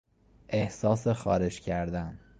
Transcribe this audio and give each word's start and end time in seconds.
احساس 0.49 1.07
خارش 1.07 1.59
کردن 1.61 2.19